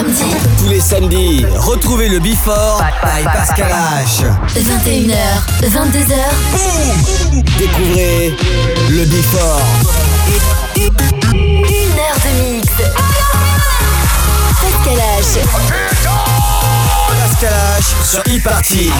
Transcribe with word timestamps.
Tous 0.00 0.68
les 0.68 0.80
samedis, 0.80 1.44
retrouvez 1.58 2.08
le 2.08 2.20
Before 2.20 2.82
by 3.02 3.22
Pascal 3.24 3.70
H. 3.70 4.24
21h, 4.56 5.14
22h. 5.62 6.14
Découvrez 7.58 8.34
le 8.88 9.04
Before. 9.04 9.60
Une 11.34 11.98
heure 11.98 12.18
de 12.24 12.54
mix. 12.54 12.68
Pascal 14.62 14.98
H. 15.20 15.38
Pascal 17.20 17.52
H 17.78 18.06
sur 18.08 18.20
e-party. 18.20 18.90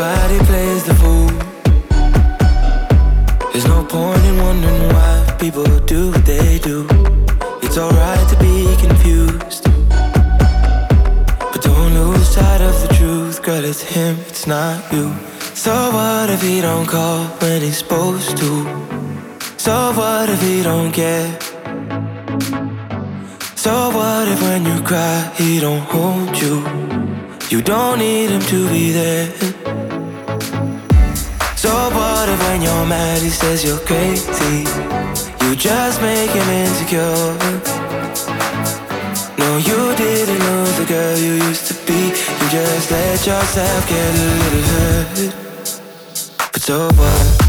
Everybody 0.00 0.38
plays 0.46 0.84
the 0.84 0.94
fool. 0.94 1.26
There's 3.50 3.66
no 3.66 3.84
point 3.84 4.24
in 4.26 4.38
wondering 4.38 4.88
why 4.94 5.36
people 5.40 5.64
do 5.86 6.12
what 6.12 6.24
they 6.24 6.60
do. 6.60 6.86
It's 7.62 7.76
alright 7.76 8.28
to 8.28 8.36
be 8.38 8.76
confused. 8.76 9.64
But 11.50 11.62
don't 11.62 11.94
lose 11.94 12.28
sight 12.28 12.60
of 12.60 12.80
the 12.80 12.94
truth, 12.94 13.42
girl. 13.42 13.64
It's 13.64 13.82
him, 13.82 14.16
it's 14.28 14.46
not 14.46 14.92
you. 14.92 15.12
So 15.54 15.74
what 15.90 16.30
if 16.30 16.42
he 16.42 16.60
don't 16.60 16.86
call 16.86 17.24
when 17.40 17.62
he's 17.62 17.78
supposed 17.78 18.36
to? 18.36 18.50
So 19.56 19.92
what 19.94 20.28
if 20.28 20.40
he 20.40 20.62
don't 20.62 20.92
care? 20.92 21.28
So 23.56 23.90
what 23.90 24.28
if 24.28 24.40
when 24.42 24.64
you 24.64 24.80
cry 24.82 25.28
he 25.36 25.58
don't 25.58 25.82
hold 25.90 26.40
you? 26.40 26.62
You 27.50 27.62
don't 27.62 27.98
need 27.98 28.30
him 28.30 28.42
to 28.42 28.68
be 28.68 28.92
there. 28.92 29.47
So 31.68 31.74
what 31.90 32.30
if 32.30 32.40
when 32.48 32.62
you're 32.62 32.86
mad 32.86 33.20
he 33.20 33.28
says 33.28 33.62
you're 33.62 33.78
crazy? 33.80 34.64
You 35.44 35.54
just 35.54 36.00
make 36.00 36.30
him 36.30 36.48
insecure. 36.48 37.36
No, 39.36 39.48
you 39.58 39.94
didn't 39.96 40.40
lose 40.48 40.76
the 40.78 40.86
girl 40.88 41.18
you 41.18 41.34
used 41.34 41.66
to 41.66 41.74
be. 41.86 42.00
You 42.40 42.46
just 42.48 42.90
let 42.90 43.26
yourself 43.26 43.86
get 43.86 44.14
a 44.14 44.28
little 44.40 44.64
hurt. 44.72 45.34
But 46.54 46.62
so 46.62 46.88
what? 46.96 47.47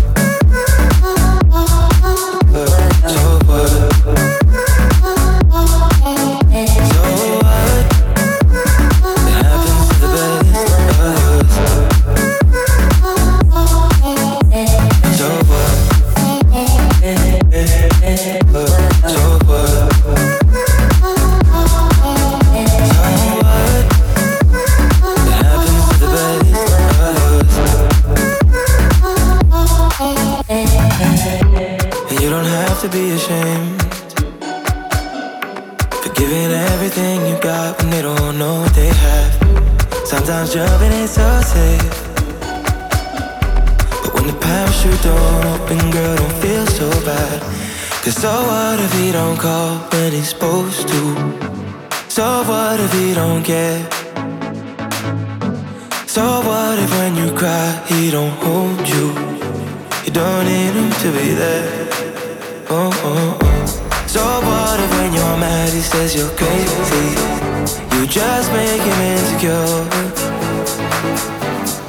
Open, 45.69 45.91
girl, 45.91 46.15
don't 46.15 46.33
feel 46.41 46.65
so 46.65 46.89
bad. 47.05 47.41
Cause 48.03 48.15
so 48.15 48.31
what 48.31 48.79
if 48.79 48.93
he 48.93 49.11
don't 49.11 49.37
call 49.37 49.77
when 49.91 50.11
he's 50.11 50.29
supposed 50.29 50.87
to? 50.87 51.01
So 52.07 52.43
what 52.43 52.79
if 52.79 52.91
he 52.93 53.13
don't 53.13 53.43
care? 53.43 53.81
So 56.07 56.23
what 56.47 56.79
if 56.79 56.89
when 56.97 57.15
you 57.15 57.31
cry, 57.37 57.69
he 57.87 58.09
don't 58.09 58.35
hold 58.43 58.87
you? 58.87 59.07
You 60.05 60.11
don't 60.11 60.45
need 60.45 60.73
him 60.79 60.91
to 61.03 61.07
be 61.17 61.33
there. 61.33 61.87
Oh, 62.69 62.89
oh, 63.03 63.37
oh. 63.41 63.65
So 64.07 64.21
what 64.21 64.79
if 64.79 64.91
when 64.97 65.13
you're 65.13 65.37
mad, 65.37 65.71
he 65.73 65.81
says 65.81 66.15
you're 66.15 66.35
crazy? 66.41 67.07
You 67.93 68.07
just 68.07 68.51
make 68.53 68.81
him 68.81 68.99
insecure. 69.13 69.79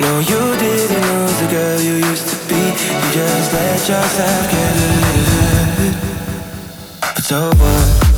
No, 0.01 0.19
you 0.31 0.43
didn't 0.65 1.05
lose 1.13 1.37
the 1.41 1.49
girl 1.51 1.81
you 1.81 1.95
used 2.11 2.29
to. 2.29 2.40
You 2.71 2.77
just 3.13 3.53
let 3.53 3.89
yourself 3.89 4.51
get 4.51 4.75
hurt. 4.77 5.97
But 7.01 7.25
so? 7.25 8.10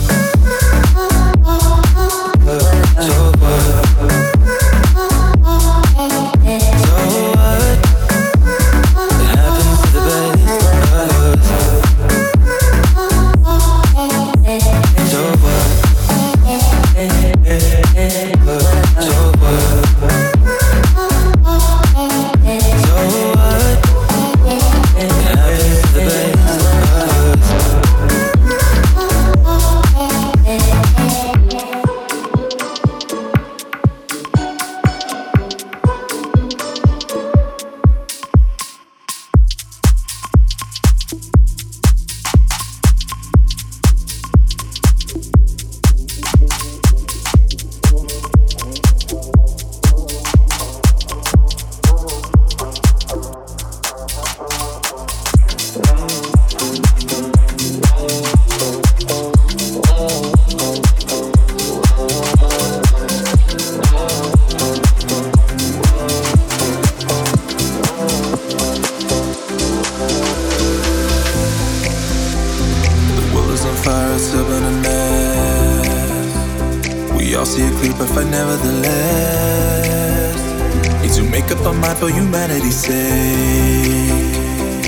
For 82.03 82.11
humanity's 82.11 82.81
sake. 82.87 82.95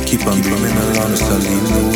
Keep 0.05 0.27
on 0.27 0.41
dreaming 0.41 0.77
along 0.77 1.13
the 1.13 1.89
way. 1.89 1.94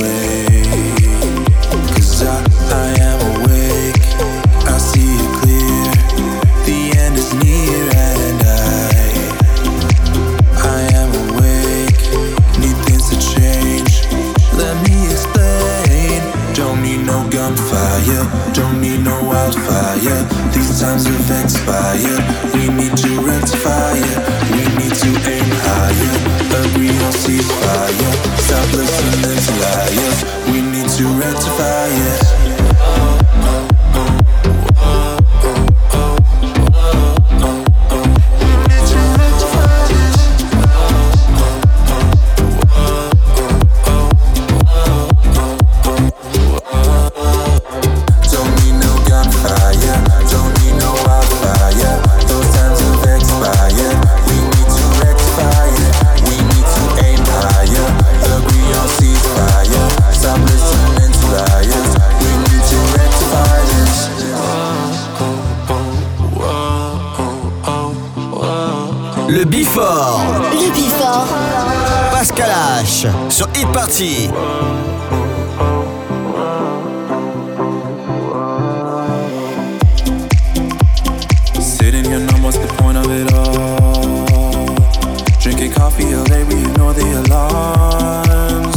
Drinking 85.48 85.72
coffee 85.72 86.12
all 86.12 86.24
day, 86.24 86.44
we 86.44 86.60
ignore 86.60 86.92
the 86.92 87.24
alarms. 87.24 88.76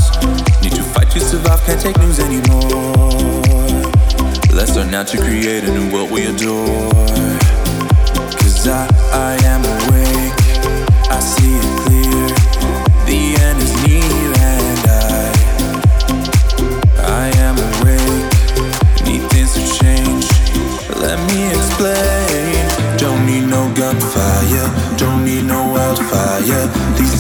Need 0.64 0.72
to 0.72 0.84
fight 0.84 1.12
to 1.12 1.20
survive, 1.20 1.62
can't 1.66 1.82
take 1.82 1.98
news 2.00 2.18
anymore. 2.18 3.12
Let's 4.56 4.74
learn 4.78 4.90
now 4.90 5.04
to 5.04 5.18
create 5.18 5.66
a 5.66 5.72
new 5.78 5.92
world 5.92 6.12
we 6.12 6.28
adore. 6.28 6.90
Cause 8.40 8.70
I, 8.70 8.88
I 9.12 9.36
am 9.44 9.66
awake, 9.66 10.11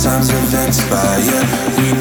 These 0.01 0.09
times 0.09 0.31
have 0.31 0.67
expired. 0.67 2.00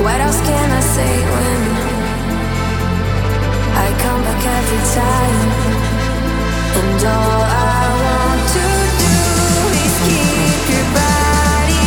What 0.00 0.20
else 0.20 0.40
can 0.40 0.70
I 0.70 0.80
say 0.80 1.14
when 1.34 1.60
I 3.74 3.88
come 3.98 4.22
back 4.22 4.42
every 4.58 4.82
time? 4.94 5.38
And 6.78 7.02
all 7.02 7.42
I 7.42 7.82
want 8.04 8.42
to 8.54 8.66
do 9.02 9.16
is 9.82 9.94
keep 10.06 10.62
your 10.70 10.86
body 10.94 11.82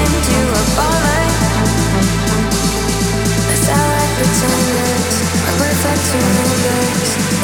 into 0.00 0.38
a 0.56 0.64
baller. 0.72 1.26
Cause 3.44 3.66
I 3.68 3.80
like 3.92 4.12
pretenders, 4.16 5.16
I'm 5.44 5.56
perfect 5.60 6.02
to 6.10 6.20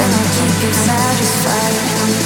and 0.00 0.10
I'll 0.16 0.30
keep 0.32 0.56
you 0.64 0.72
satisfied. 0.72 2.25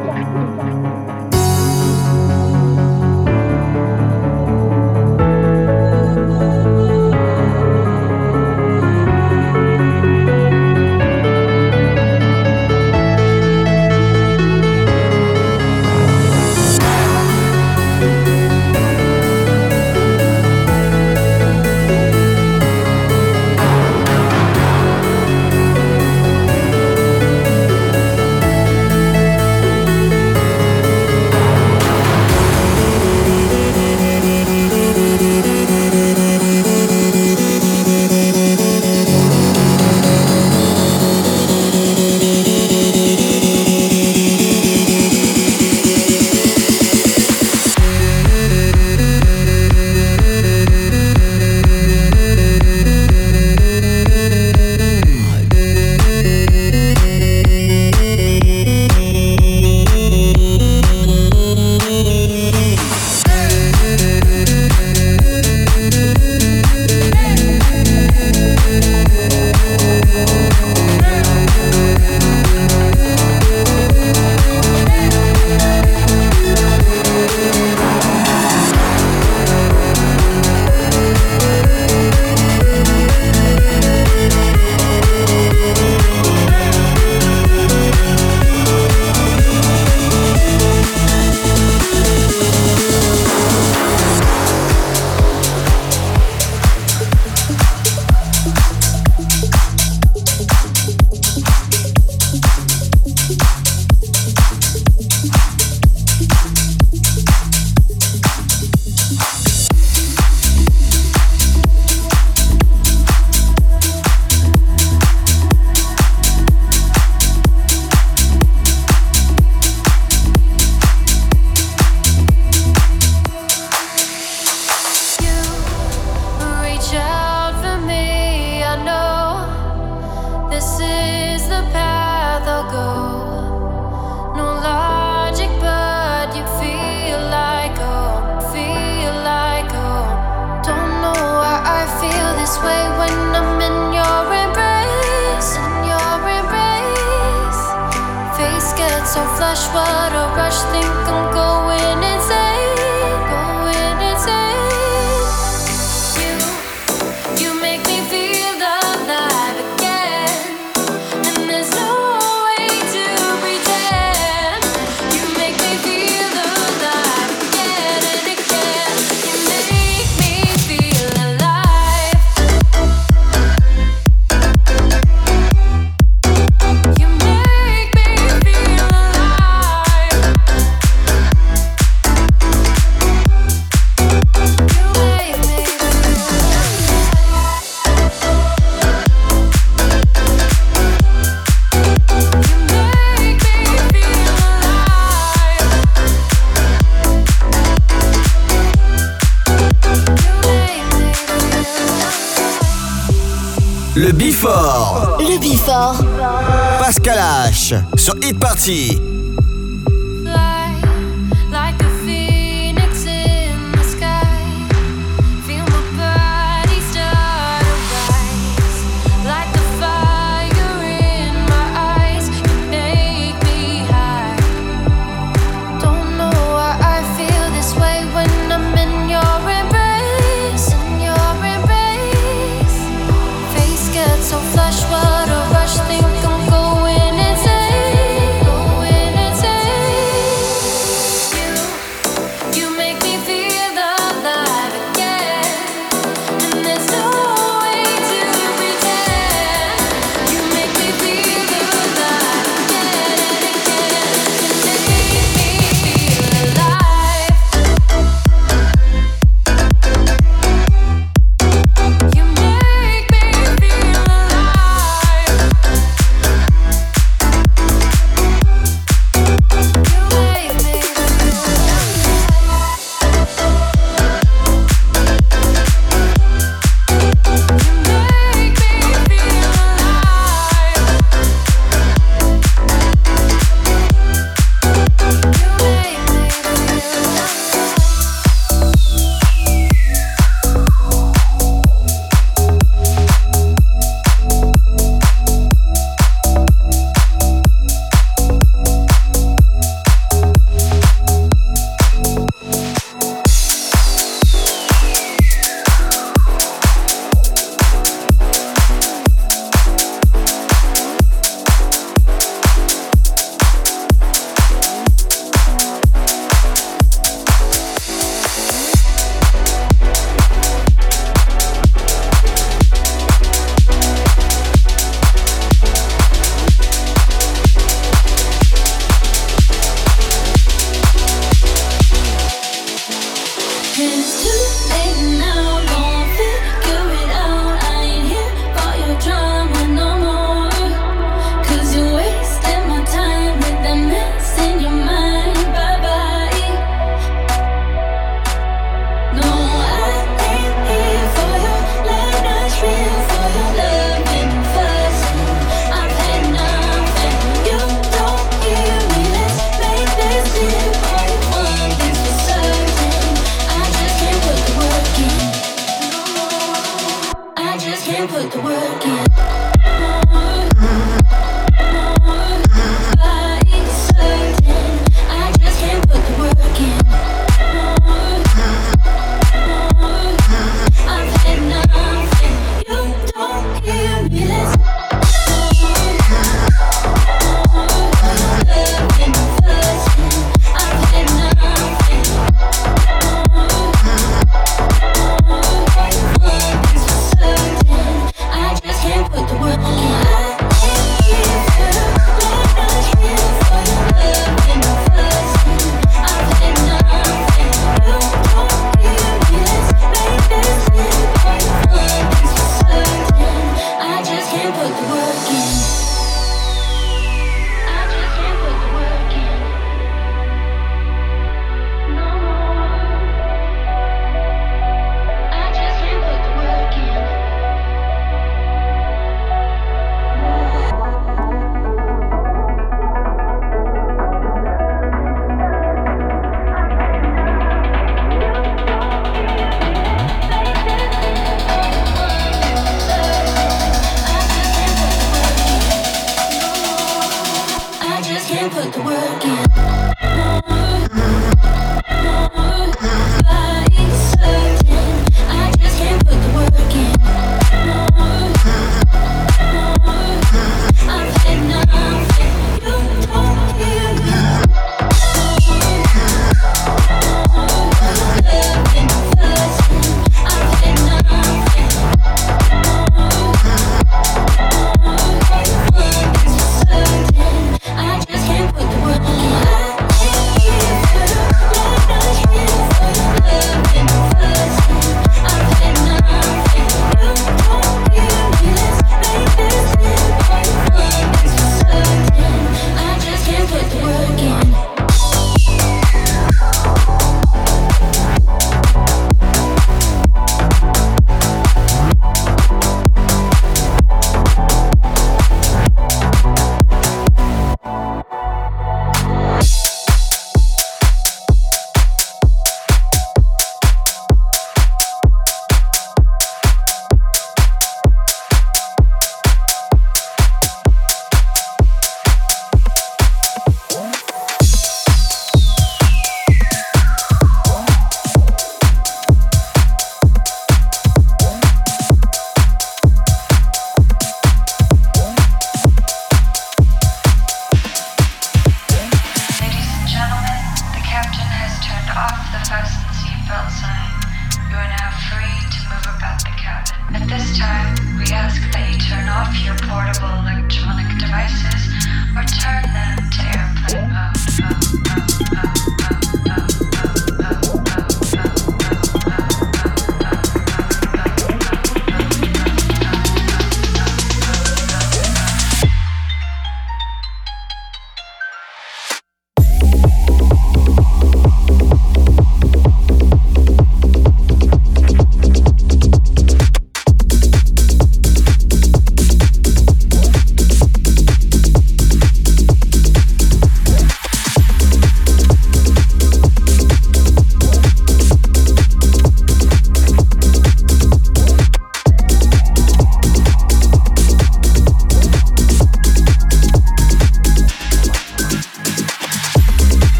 C'est 208.31 208.39
parti 208.39 209.10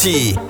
Sur 0.00 0.49